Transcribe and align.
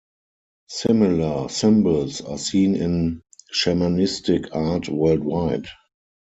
Similar 0.69 1.47
symbols 1.49 2.21
are 2.21 2.39
seen 2.39 2.73
in 2.73 3.21
shamanistic 3.53 4.47
art 4.51 4.89
worldwide. 4.89 5.67